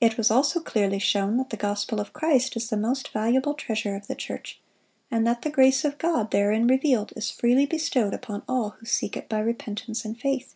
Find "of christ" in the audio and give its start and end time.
2.00-2.56